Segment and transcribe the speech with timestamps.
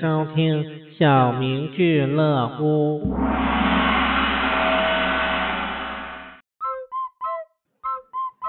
[0.00, 0.64] 收听
[0.98, 3.02] 小明俱乐部。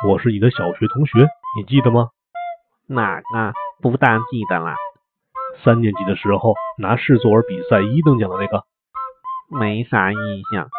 [0.07, 1.27] 我是你的小学同学，
[1.57, 2.07] 你记得吗？
[2.87, 3.51] 哪个？
[3.81, 4.75] 不大记得了。
[5.61, 8.63] 三年级的时候拿市作文比赛一等奖的那个。
[9.49, 10.17] 没啥印
[10.53, 10.69] 象。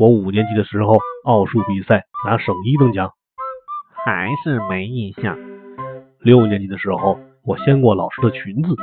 [0.00, 3.12] 我五年级的时候奥数比赛拿省一等奖。
[4.04, 5.38] 还是没印象。
[6.18, 8.74] 六年级的时候我掀过老师的裙子。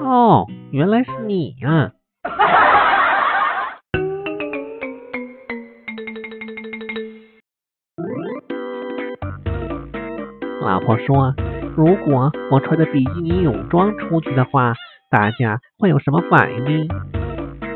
[0.00, 1.90] 哦，原来是你啊！
[10.62, 11.34] 老婆说，
[11.76, 14.74] 如果我穿着比基尼泳装出去的话，
[15.10, 16.70] 大家会有什么反应呢？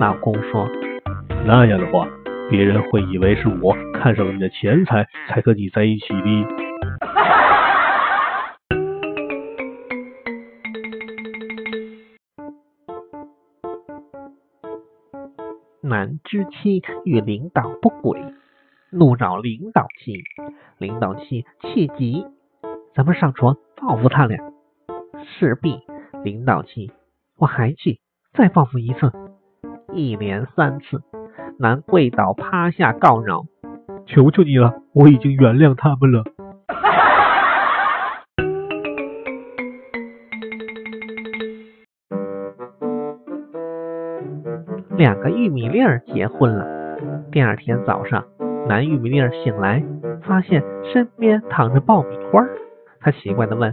[0.01, 0.69] 老公说，
[1.47, 2.09] 那样的话，
[2.51, 6.68] 别人会以为是我看上了你的钱财，才和你在一起的。
[15.89, 18.23] 男之妻与领导不轨，
[18.91, 20.23] 怒扰领导妻，
[20.79, 22.27] 领导妻气急，
[22.95, 24.39] 咱们上床报复他俩。
[25.25, 25.81] 势必
[26.23, 26.93] 领导妻，
[27.37, 28.01] 我还去，
[28.35, 29.13] 再报复一次，
[29.93, 31.03] 一连三次，
[31.59, 33.45] 男跪倒趴下告饶，
[34.07, 36.25] 求求你了，我已经原谅他们了。
[44.99, 46.67] 两个玉米粒儿结婚了。
[47.31, 48.25] 第二天早上，
[48.67, 49.81] 男玉米粒儿醒来，
[50.25, 50.61] 发现
[50.93, 52.45] 身边躺着爆米花。
[52.99, 53.73] 他奇怪的问：“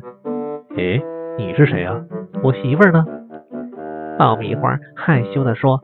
[0.78, 1.02] 哎，
[1.36, 2.00] 你是谁啊？
[2.44, 3.04] 我媳妇儿呢？”
[4.20, 5.82] 爆米花害羞的说：“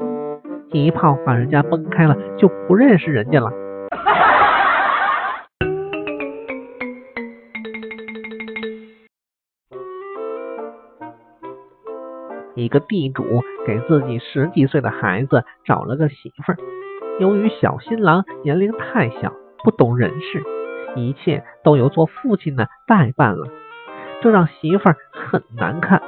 [0.71, 3.51] 一炮把人家崩开了，就不认识人家了。
[12.53, 13.23] ”一个地主
[13.65, 16.57] 给自己十几岁的孩子找了个媳妇儿，
[17.19, 19.33] 由于小新郎年龄太小，
[19.63, 20.43] 不懂人事，
[20.95, 23.47] 一切都由做父亲的代办了，
[24.21, 26.01] 这让媳妇儿很难看。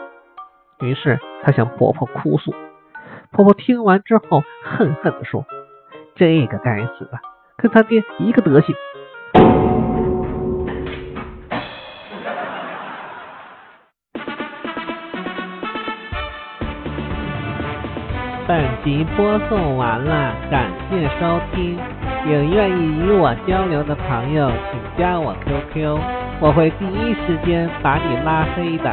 [0.80, 2.53] 于是她向婆婆哭诉，
[3.31, 5.46] 婆婆听完之后恨恨地说
[6.16, 7.19] ：“这个该死的，
[7.58, 8.75] 跟他爹一个德行。”
[18.46, 21.80] 本集播送完了，感谢收听。
[22.26, 25.98] 有愿意与我交流的朋友，请加我 QQ，
[26.42, 28.92] 我会第一时间把你拉黑的。